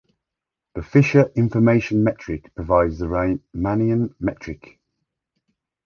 The 0.73 0.81
Fisher 0.81 1.31
information 1.35 2.03
metric 2.03 2.51
provides 2.55 2.97
the 2.97 3.05
Riemannian 3.05 4.15
metric. 4.19 4.79